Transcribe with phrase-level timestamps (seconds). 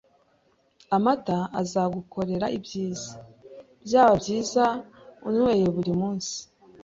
[0.95, 3.11] Amata azagukorera ibyiza.
[3.85, 4.63] Byaba byiza
[5.27, 6.37] unyweye buri munsi.